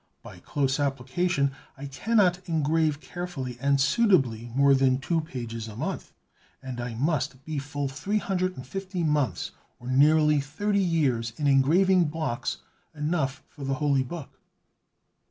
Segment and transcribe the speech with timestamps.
[0.23, 6.11] By close application, I cannot engrave carefully and suitably more than two pages a month;
[6.59, 11.45] and I must be full three hundred and fifty months, or nearly thirty years, in
[11.45, 12.63] engraving blocks
[12.95, 14.39] enough for the Holy Book!"